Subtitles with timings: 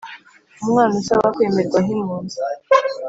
[0.63, 2.37] Umwana usaba kwemerwa nk’impunzi